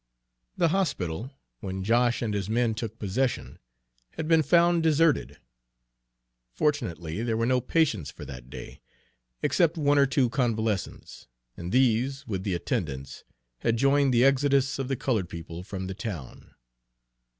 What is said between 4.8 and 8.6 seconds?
deserted. Fortunately there were no patients for that